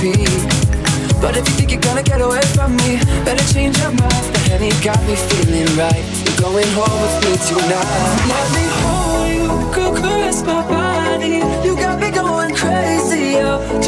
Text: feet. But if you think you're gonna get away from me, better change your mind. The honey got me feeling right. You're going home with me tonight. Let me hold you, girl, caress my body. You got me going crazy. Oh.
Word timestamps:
feet. 0.00 0.30
But 1.20 1.36
if 1.36 1.44
you 1.48 1.54
think 1.58 1.70
you're 1.72 1.80
gonna 1.80 2.02
get 2.02 2.20
away 2.20 2.42
from 2.54 2.76
me, 2.76 2.98
better 3.24 3.44
change 3.52 3.78
your 3.78 3.90
mind. 3.90 4.24
The 4.34 4.40
honey 4.50 4.70
got 4.86 5.00
me 5.08 5.14
feeling 5.28 5.70
right. 5.76 6.04
You're 6.24 6.40
going 6.46 6.70
home 6.78 6.98
with 7.02 7.16
me 7.24 7.32
tonight. 7.48 7.90
Let 8.32 8.46
me 8.56 8.64
hold 8.78 9.28
you, 9.34 9.46
girl, 9.74 9.92
caress 10.00 10.42
my 10.42 10.62
body. 10.68 11.42
You 11.66 11.74
got 11.76 11.98
me 12.00 12.10
going 12.10 12.54
crazy. 12.54 13.36
Oh. 13.42 13.87